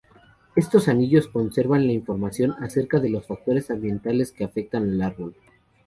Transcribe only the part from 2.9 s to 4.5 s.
de los factores ambientales que